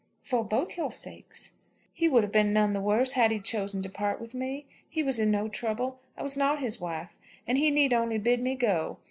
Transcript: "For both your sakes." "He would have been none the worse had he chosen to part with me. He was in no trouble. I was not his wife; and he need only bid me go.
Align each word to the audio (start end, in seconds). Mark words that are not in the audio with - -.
"For 0.23 0.43
both 0.43 0.77
your 0.77 0.91
sakes." 0.91 1.51
"He 1.93 2.07
would 2.07 2.23
have 2.23 2.31
been 2.31 2.51
none 2.53 2.73
the 2.73 2.81
worse 2.81 3.11
had 3.11 3.29
he 3.29 3.39
chosen 3.39 3.83
to 3.83 3.89
part 3.91 4.19
with 4.19 4.33
me. 4.33 4.65
He 4.89 5.03
was 5.03 5.19
in 5.19 5.29
no 5.29 5.47
trouble. 5.47 5.99
I 6.17 6.23
was 6.23 6.35
not 6.35 6.57
his 6.57 6.81
wife; 6.81 7.19
and 7.45 7.55
he 7.55 7.69
need 7.69 7.93
only 7.93 8.17
bid 8.17 8.41
me 8.41 8.55
go. 8.55 8.97